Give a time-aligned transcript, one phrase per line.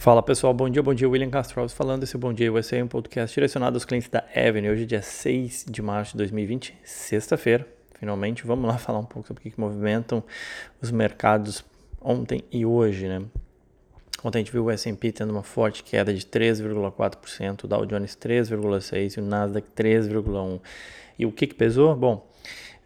[0.00, 1.08] Fala pessoal, bom dia, bom dia.
[1.08, 2.04] William Castro falando.
[2.04, 4.70] Esse Bom Dia USA é um podcast direcionado aos clientes da Avenue.
[4.70, 7.66] Hoje é dia 6 de março de 2020, sexta-feira.
[7.98, 10.22] Finalmente, vamos lá falar um pouco sobre o que movimentam
[10.80, 11.64] os mercados
[12.00, 13.24] ontem e hoje, né?
[14.22, 18.16] Ontem a gente viu o S&P tendo uma forte queda de 3,4%, o Dow Jones
[18.16, 20.60] 3,6% e o Nasdaq 3,1%.
[21.18, 21.96] E o que, que pesou?
[21.96, 22.24] Bom,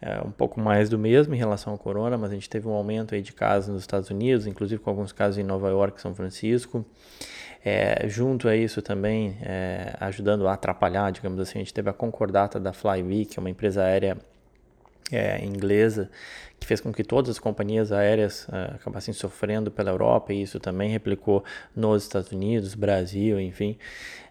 [0.05, 2.73] é um pouco mais do mesmo em relação ao corona, mas a gente teve um
[2.73, 6.13] aumento aí de casos nos Estados Unidos, inclusive com alguns casos em Nova York São
[6.13, 6.85] Francisco.
[7.63, 11.93] É, junto a isso também, é, ajudando a atrapalhar, digamos assim, a gente teve a
[11.93, 14.17] concordata da Flybe, que é uma empresa aérea
[15.09, 16.09] é, inglesa,
[16.59, 20.59] que fez com que todas as companhias aéreas é, acabassem sofrendo pela Europa, e isso
[20.59, 23.77] também replicou nos Estados Unidos, Brasil, enfim.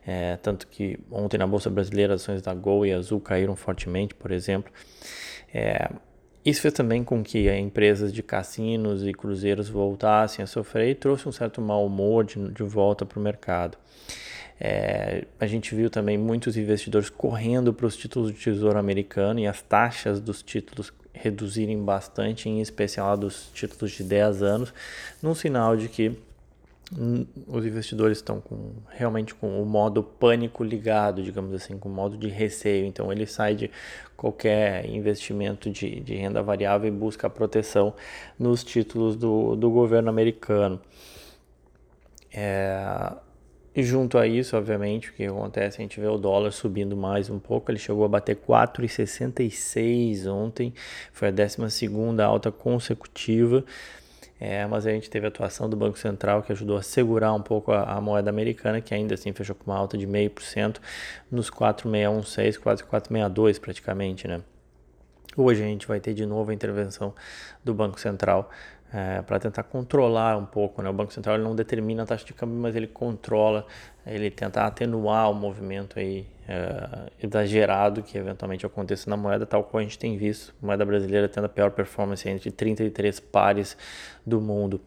[0.07, 4.15] É, tanto que ontem na Bolsa Brasileira as ações da Gol e Azul caíram fortemente,
[4.15, 4.71] por exemplo.
[5.53, 5.91] É,
[6.45, 11.29] isso fez também com que empresas de cassinos e cruzeiros voltassem a sofrer e trouxe
[11.29, 13.79] um certo mau humor de, de volta para o mercado.
[14.59, 19.47] É, a gente viu também muitos investidores correndo para os títulos do Tesouro Americano e
[19.47, 24.75] as taxas dos títulos reduzirem bastante, em especial dos títulos de 10 anos,
[25.23, 26.17] num sinal de que
[27.47, 32.17] os investidores estão com realmente com o modo pânico ligado, digamos assim, com o modo
[32.17, 32.85] de receio.
[32.85, 33.71] Então ele sai de
[34.17, 37.95] qualquer investimento de, de renda variável e busca proteção
[38.39, 40.81] nos títulos do, do governo americano.
[42.35, 43.13] É,
[43.75, 45.79] e junto a isso, obviamente, o que acontece?
[45.79, 47.71] A gente vê o dólar subindo mais um pouco.
[47.71, 50.75] Ele chegou a bater 4,66 ontem,
[51.11, 51.89] foi a 12
[52.23, 53.65] alta consecutiva.
[54.45, 57.41] É, mas a gente teve a atuação do Banco Central que ajudou a segurar um
[57.41, 60.81] pouco a, a moeda americana, que ainda assim fechou com uma alta de 0,5%
[61.31, 64.41] nos 4,616, quase 4,62 praticamente, né?
[65.37, 67.15] Hoje a gente vai ter de novo a intervenção
[67.63, 68.51] do Banco Central
[68.93, 70.83] é, para tentar controlar um pouco.
[70.83, 70.91] Né?
[70.91, 73.65] O Banco Central não determina a taxa de câmbio, mas ele controla,
[74.05, 79.81] ele tenta atenuar o movimento aí, é, exagerado que eventualmente aconteça na moeda, tal como
[79.81, 80.55] a gente tem visto.
[80.63, 83.77] A moeda brasileira tendo a pior performance entre 33 pares
[84.27, 84.81] do mundo.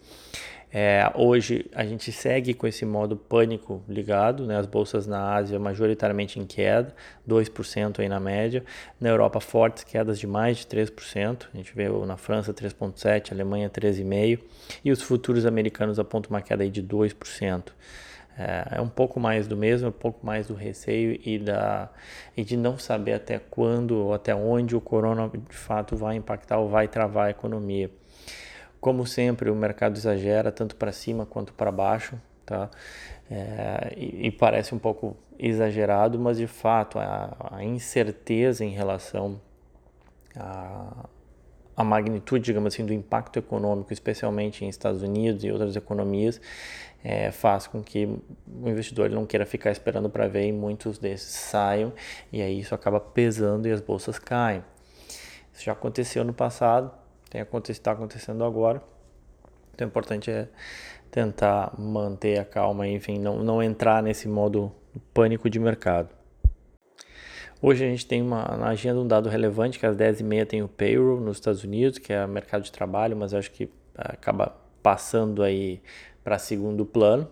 [0.77, 4.57] É, hoje a gente segue com esse modo pânico ligado, né?
[4.57, 6.93] as bolsas na Ásia majoritariamente em queda,
[7.25, 8.61] 2% aí na média,
[8.99, 13.69] na Europa fortes quedas de mais de 3%, a gente vê na França 3,7%, Alemanha
[13.69, 14.39] 13,5%
[14.83, 17.72] e os futuros americanos apontam uma queda aí de 2%.
[18.38, 21.90] É, é um pouco mais do mesmo, um pouco mais do receio e, da,
[22.35, 26.57] e de não saber até quando ou até onde o corona de fato vai impactar
[26.57, 27.90] ou vai travar a economia.
[28.81, 32.69] Como sempre, o mercado exagera tanto para cima quanto para baixo, tá?
[33.31, 39.41] É, e, e, parece um pouco exagerado, mas de fato a, a incerteza em relação
[40.38, 41.07] a,
[41.75, 46.39] a magnitude, digamos assim, do impacto econômico, especialmente em Estados Unidos e outras economias,
[47.03, 51.29] é, faz com que o investidor não queira ficar esperando para ver e muitos desses
[51.29, 51.93] saiam
[52.31, 54.63] e aí isso acaba pesando e as bolsas caem.
[55.53, 56.91] Isso já aconteceu no passado,
[57.69, 58.81] está acontecendo agora.
[59.73, 60.47] Então, o importante é
[61.11, 64.71] tentar manter a calma, enfim, não, não entrar nesse modo
[65.13, 66.14] pânico de mercado.
[67.61, 70.67] Hoje a gente tem uma, na agenda um dado relevante, que às 10h30 tem o
[70.67, 75.81] payroll nos Estados Unidos, que é mercado de trabalho, mas acho que acaba passando aí
[76.23, 77.27] para segundo plano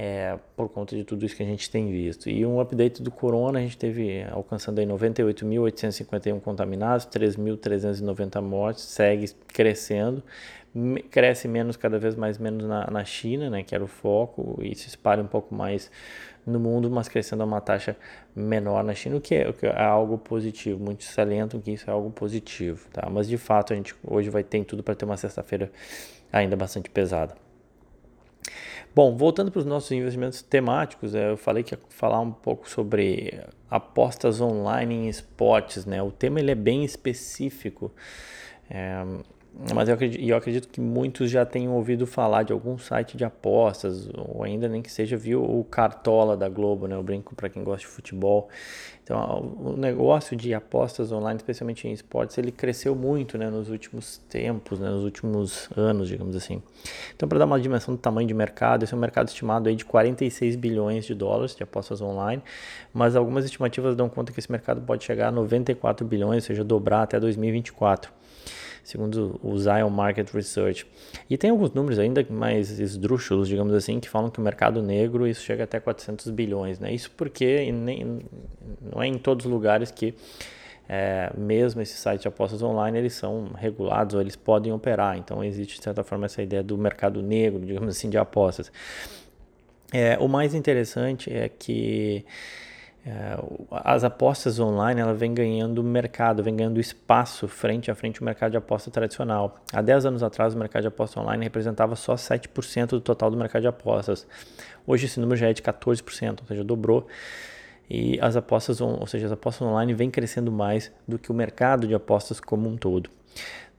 [0.00, 2.30] é, por conta de tudo isso que a gente tem visto.
[2.30, 9.28] E um update do corona, a gente teve alcançando aí 98.851 contaminados, 3.390 mortes, segue
[9.48, 10.22] crescendo,
[11.10, 14.72] cresce menos, cada vez mais menos na, na China, né, que era o foco, e
[14.76, 15.90] se espalha um pouco mais
[16.46, 17.96] no mundo, mas crescendo a uma taxa
[18.36, 20.78] menor na China, o que é, o que é algo positivo.
[20.78, 23.10] Muitos salientam que isso é algo positivo, tá?
[23.10, 25.72] Mas de fato a gente hoje vai ter tudo para ter uma sexta-feira
[26.32, 27.47] ainda bastante pesada.
[28.94, 32.68] Bom, voltando para os nossos investimentos temáticos, é, eu falei que ia falar um pouco
[32.68, 33.40] sobre
[33.70, 36.02] apostas online em esportes, né?
[36.02, 37.92] O tema ele é bem específico.
[38.68, 39.04] É,
[39.74, 43.24] mas eu acredito, eu acredito que muitos já tenham ouvido falar de algum site de
[43.24, 46.94] apostas, ou ainda nem que seja viu o Cartola da Globo, né?
[46.94, 48.48] Eu brinco para quem gosta de futebol.
[49.02, 54.18] Então, o negócio de apostas online, especialmente em esportes, ele cresceu muito né, nos últimos
[54.28, 56.62] tempos, né, nos últimos anos, digamos assim.
[57.16, 59.74] Então, para dar uma dimensão do tamanho de mercado, esse é um mercado estimado aí
[59.74, 62.42] de 46 bilhões de dólares de apostas online,
[62.92, 66.62] mas algumas estimativas dão conta que esse mercado pode chegar a 94 bilhões, ou seja,
[66.62, 68.12] dobrar até 2024
[68.88, 70.86] segundo o Zion Market Research.
[71.28, 75.26] E tem alguns números ainda mais esdrúxulos, digamos assim, que falam que o mercado negro
[75.26, 76.90] isso chega até 400 bilhões, né?
[76.90, 78.20] Isso porque nem,
[78.80, 80.14] não é em todos os lugares que
[80.88, 85.18] é, mesmo esses sites de apostas online eles são regulados ou eles podem operar.
[85.18, 88.72] Então existe de certa forma essa ideia do mercado negro, digamos assim, de apostas.
[89.92, 92.24] É, o mais interessante é que
[93.70, 98.52] as apostas online ela vem ganhando mercado, vem ganhando espaço frente a frente ao mercado
[98.52, 99.60] de aposta tradicional.
[99.72, 103.36] Há 10 anos atrás, o mercado de aposta online representava só 7% do total do
[103.36, 104.26] mercado de apostas.
[104.86, 107.06] Hoje esse número já é de 14%, ou seja, dobrou.
[107.90, 111.86] E as apostas, ou seja, as apostas online vêm crescendo mais do que o mercado
[111.86, 113.10] de apostas como um todo.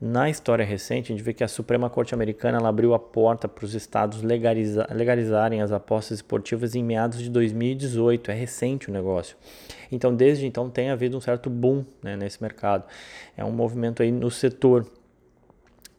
[0.02, 3.66] Na história recente, a gente vê que a Suprema Corte Americana abriu a porta para
[3.66, 8.32] os estados legaliza legalizarem as apostas esportivas em meados de 2018.
[8.32, 9.36] É recente o negócio.
[9.92, 12.86] Então, desde então, tem havido um certo boom né, nesse mercado.
[13.36, 14.90] É um movimento aí no setor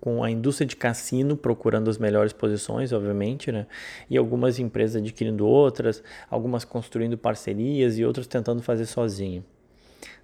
[0.01, 3.67] com a indústria de cassino procurando as melhores posições, obviamente, né?
[4.09, 9.45] E algumas empresas adquirindo outras, algumas construindo parcerias e outras tentando fazer sozinho.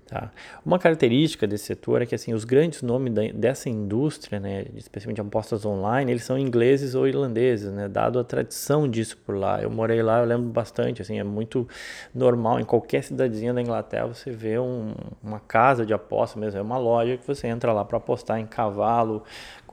[0.07, 0.31] Tá?
[0.65, 5.21] Uma característica desse setor é que assim, os grandes nomes da, dessa indústria, né, especialmente
[5.21, 9.61] apostas online, eles são ingleses ou irlandeses, né, dado a tradição disso por lá.
[9.61, 11.69] Eu morei lá, eu lembro bastante, assim, é muito
[12.15, 16.63] normal em qualquer cidadezinha da Inglaterra você vê um, uma casa de aposta mesmo, é
[16.63, 19.25] uma loja que você entra lá para apostar em cavalo,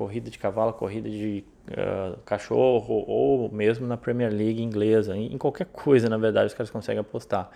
[0.04, 5.66] corrida de cavalo, corrida de uh, cachorro ou mesmo na Premier League inglesa, em, qualquer
[5.68, 7.50] coisa, na verdade, os caras conseguem apostar.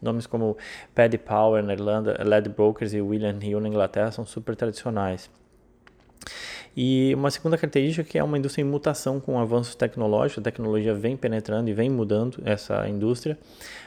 [0.00, 0.56] Nomes como
[0.94, 5.28] Paddy Power na Irlanda, Led Brokers e William Hill na Inglaterra são super tradicionais.
[6.76, 10.42] E uma segunda característica é que é uma indústria em mutação com avanços tecnológicos, a
[10.42, 13.36] tecnologia vem penetrando e vem mudando essa indústria,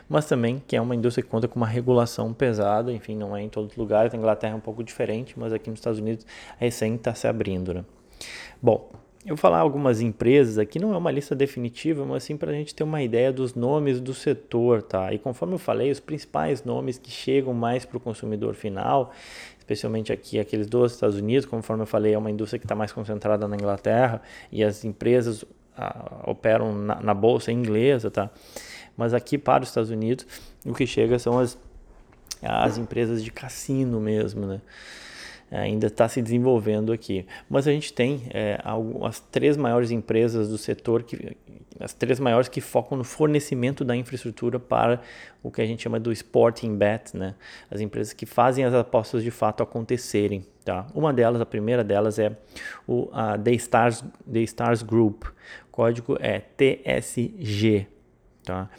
[0.07, 3.41] mas também que é uma indústria que conta com uma regulação pesada, enfim, não é
[3.41, 6.25] em todos os lugares, na Inglaterra é um pouco diferente, mas aqui nos Estados Unidos
[6.57, 7.73] recém está se abrindo.
[7.73, 7.85] Né?
[8.61, 8.89] Bom,
[9.25, 12.53] eu vou falar algumas empresas aqui, não é uma lista definitiva, mas sim para a
[12.53, 15.13] gente ter uma ideia dos nomes do setor, tá?
[15.13, 19.13] E conforme eu falei, os principais nomes que chegam mais para o consumidor final,
[19.57, 22.91] especialmente aqui aqueles dos Estados Unidos, conforme eu falei, é uma indústria que está mais
[22.91, 24.21] concentrada na Inglaterra
[24.51, 25.45] e as empresas
[25.77, 28.29] ah, operam na, na, bolsa inglesa, tá?
[28.97, 30.27] Mas aqui para os Estados Unidos,
[30.65, 31.57] o que chega são as,
[32.41, 34.61] as empresas de cassino mesmo, né?
[35.53, 37.25] Ainda está se desenvolvendo aqui.
[37.49, 38.59] Mas a gente tem é,
[39.03, 41.37] as três maiores empresas do setor, que,
[41.79, 45.01] as três maiores que focam no fornecimento da infraestrutura para
[45.41, 47.35] o que a gente chama do sporting bet, né?
[47.69, 50.45] As empresas que fazem as apostas de fato acontecerem.
[50.63, 50.87] Tá?
[50.95, 52.37] Uma delas, a primeira delas é
[52.87, 55.25] o a The Stars, The Stars Group.
[55.25, 57.87] O código é TSG.
[58.43, 58.69] Tá?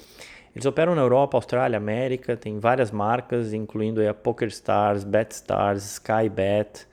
[0.54, 6.86] Eles operam na Europa, Austrália, América, tem várias marcas, incluindo a PokerStars, BetStars, SkyBet,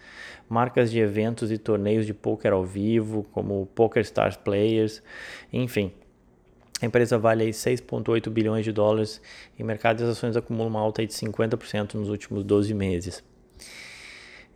[0.49, 5.03] marcas de eventos e torneios de poker ao vivo, como PokerStars Players,
[5.53, 5.93] enfim.
[6.81, 9.21] A empresa vale 6,8 bilhões de dólares
[9.57, 13.23] e o mercado de ações acumula uma alta de 50% nos últimos 12 meses.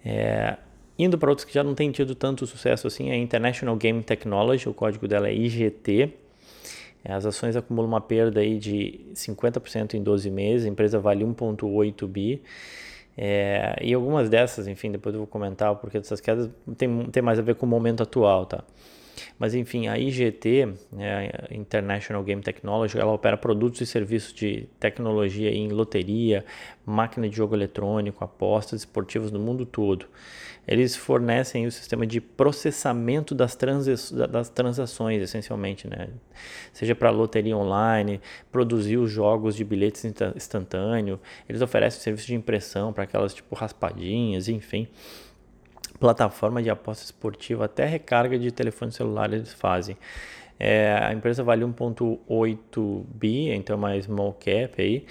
[0.03, 0.57] É,
[0.97, 4.67] indo para outros que já não têm tido tanto sucesso assim, a International Game Technology,
[4.67, 6.24] o código dela é IGT, é,
[7.07, 12.07] as ações acumulam uma perda aí de 50% em 12 meses, a empresa vale 1,8
[12.07, 12.41] bi.
[13.17, 17.23] É, e algumas dessas, enfim, depois eu vou comentar o porquê dessas quedas, tem, tem
[17.23, 18.63] mais a ver com o momento atual, tá?
[19.37, 25.51] Mas enfim, a IGT, né, International Game Technology, ela opera produtos e serviços de tecnologia
[25.51, 26.45] em loteria,
[26.85, 30.07] máquina de jogo eletrônico, apostas esportivas no mundo todo.
[30.67, 36.09] Eles fornecem o sistema de processamento das, trans, das transações, essencialmente, né?
[36.73, 38.19] seja para loteria online,
[38.51, 40.03] produzir os jogos de bilhetes
[40.35, 44.87] instantâneo, eles oferecem serviço de impressão para aquelas tipo raspadinhas, enfim
[45.99, 49.97] plataforma de aposta esportiva, até recarga de telefone celular eles fazem.
[50.57, 55.05] É, a empresa vale 1,8 bi, então é mais small cap aí,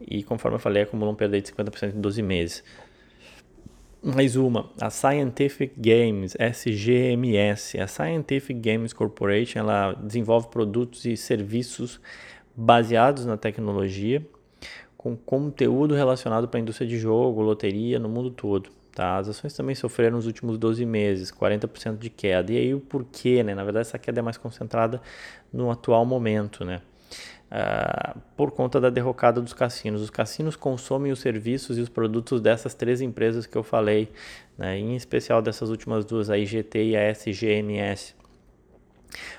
[0.00, 2.64] e conforme eu falei, acumula um perda de 50% em 12 meses.
[4.02, 7.80] Mais uma, a Scientific Games, SGMS.
[7.80, 11.98] A Scientific Games Corporation, ela desenvolve produtos e serviços
[12.54, 14.24] baseados na tecnologia,
[14.96, 18.68] com conteúdo relacionado para a indústria de jogo, loteria no mundo todo.
[18.94, 19.16] Tá?
[19.16, 22.52] As ações também sofreram nos últimos 12 meses, 40% de queda.
[22.52, 23.42] E aí o porquê?
[23.42, 23.54] Né?
[23.54, 25.02] Na verdade, essa queda é mais concentrada
[25.52, 26.64] no atual momento.
[26.64, 26.80] Né?
[27.50, 30.00] Uh, por conta da derrocada dos cassinos.
[30.00, 34.08] Os cassinos consomem os serviços e os produtos dessas três empresas que eu falei,
[34.56, 34.78] né?
[34.78, 38.14] em especial dessas últimas duas, a IGT e a SGMS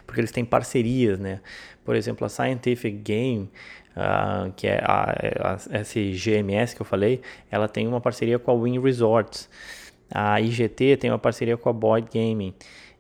[0.06, 1.42] porque eles têm parcerias, né?
[1.84, 3.50] Por exemplo, a Scientific Game,
[3.96, 8.64] uh, que é a, a SGMS que eu falei, ela tem uma parceria com a
[8.64, 9.50] Win Resorts.
[10.10, 12.54] A IGT tem uma parceria com a Boyd Gaming.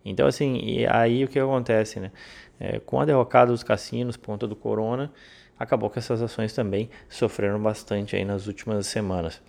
[0.04, 2.12] Então, assim, aí o que acontece, né?
[2.60, 5.12] É, com a derrocada dos cassinos por conta do corona,
[5.60, 9.42] acabou que essas ações também sofreram bastante aí nas últimas semanas.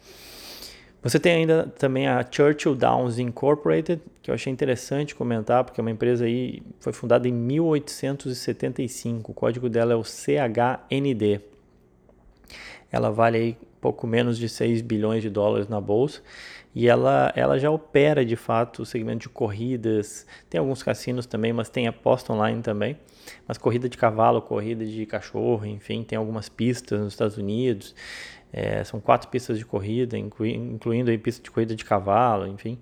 [1.08, 5.82] Você tem ainda também a Churchill Downs Incorporated, que eu achei interessante comentar, porque é
[5.82, 9.30] uma empresa aí foi fundada em 1875.
[9.30, 11.40] O código dela é o CHND.
[12.90, 16.20] Ela vale aí pouco menos de 6 bilhões de dólares na bolsa
[16.74, 20.26] e ela, ela já opera de fato o segmento de corridas.
[20.50, 22.98] Tem alguns cassinos também, mas tem aposta online também.
[23.48, 27.94] Mas corrida de cavalo, corrida de cachorro, enfim, tem algumas pistas nos Estados Unidos.
[28.52, 32.78] É, são quatro pistas de corrida, inclui, incluindo aí pista de corrida de cavalo, enfim.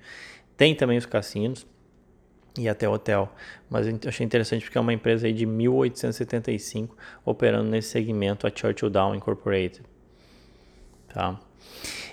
[0.57, 1.67] Tem também os cassinos
[2.59, 3.33] e até hotel.
[3.69, 8.51] Mas eu achei interessante porque é uma empresa aí de 1875 operando nesse segmento, a
[8.55, 9.83] Churchill Down Incorporated.
[11.09, 11.41] Tá?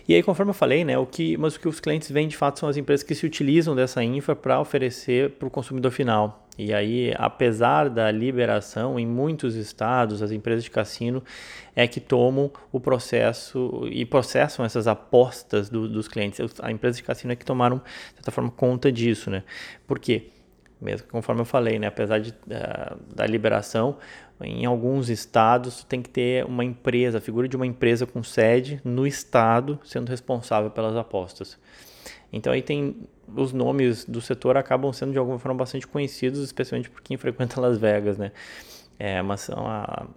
[0.07, 2.35] E aí, conforme eu falei, né, o que, mas o que os clientes veem de
[2.35, 6.47] fato são as empresas que se utilizam dessa infra para oferecer para o consumidor final.
[6.57, 11.23] E aí, apesar da liberação, em muitos estados, as empresas de cassino
[11.75, 16.39] é que tomam o processo e processam essas apostas do, dos clientes.
[16.61, 19.43] A empresa de cassino é que tomaram, de certa forma, conta disso, né?
[19.87, 20.29] Por quê?
[20.81, 21.87] Mesmo conforme eu falei, né?
[21.87, 23.97] apesar de, da, da liberação,
[24.41, 28.81] em alguns estados tem que ter uma empresa, a figura de uma empresa com sede
[28.83, 31.57] no estado sendo responsável pelas apostas.
[32.31, 32.95] Então aí tem
[33.35, 37.59] os nomes do setor acabam sendo de alguma forma bastante conhecidos, especialmente por quem frequenta
[37.59, 38.31] Las Vegas, né?
[38.99, 40.07] É, mas são a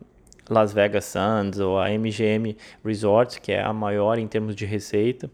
[0.49, 5.31] Las Vegas Sands ou a MGM Resorts, que é a maior em termos de receita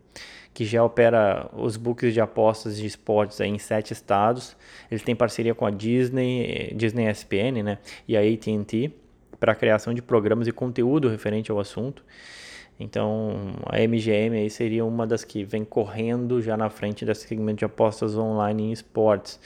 [0.53, 4.57] que já opera os books de apostas de esportes em sete estados.
[4.91, 8.93] Ele tem parceria com a Disney, Disney ESPN, né, e a AT&T
[9.39, 12.05] para a criação de programas e conteúdo referente ao assunto.
[12.81, 17.59] Então, a MGM aí seria uma das que vem correndo já na frente desse segmento
[17.59, 19.39] de apostas online em esportes.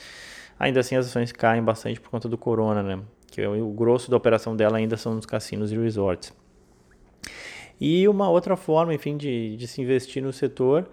[0.57, 3.01] Ainda assim, as ações caem bastante por conta do corona, né?
[3.29, 6.33] Que o grosso da operação dela ainda são nos cassinos e resorts.
[7.79, 10.89] E uma outra forma, enfim, de, de se investir no setor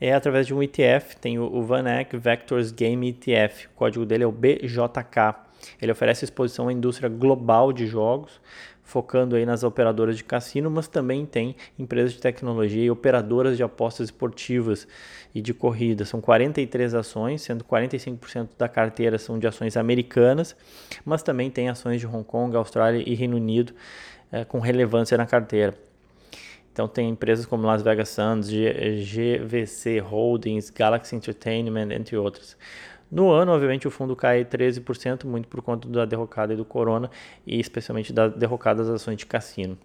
[0.00, 1.16] é através de um ETF.
[1.18, 3.68] Tem o, o VanEck Vectors Game ETF.
[3.68, 5.46] O código dele é o BJK.
[5.80, 8.40] Ele oferece exposição à indústria global de jogos,
[8.86, 13.62] focando aí nas operadoras de cassino, mas também tem empresas de tecnologia e operadoras de
[13.64, 14.86] apostas esportivas
[15.34, 16.04] e de corrida.
[16.04, 20.54] São 43 ações, sendo 45% da carteira são de ações americanas,
[21.04, 23.74] mas também tem ações de Hong Kong, Austrália e Reino Unido
[24.30, 25.74] é, com relevância na carteira.
[26.72, 32.56] Então tem empresas como Las Vegas Sands, GVC Holdings, Galaxy Entertainment, entre outras.
[33.10, 37.10] No ano, obviamente, o fundo cai 13%, muito por conta da derrocada do corona
[37.46, 39.78] e especialmente da derrocada das ações de cassino.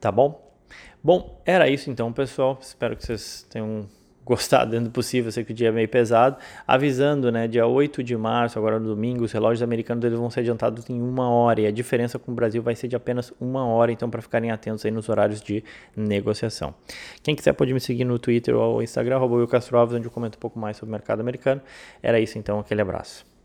[0.00, 0.54] Tá bom?
[1.02, 2.58] Bom, era isso então, pessoal.
[2.60, 3.86] Espero que vocês tenham
[4.26, 8.02] gostar dentro do possível, sei que o dia é meio pesado, avisando, né, dia 8
[8.02, 11.60] de março, agora no domingo, os relógios americanos eles vão ser adiantados em uma hora,
[11.60, 14.50] e a diferença com o Brasil vai ser de apenas uma hora, então para ficarem
[14.50, 15.62] atentos aí nos horários de
[15.96, 16.74] negociação.
[17.22, 20.40] Quem quiser pode me seguir no Twitter ou Instagram, Castro Alves, onde eu comento um
[20.40, 21.60] pouco mais sobre o mercado americano.
[22.02, 23.35] Era isso então, aquele abraço.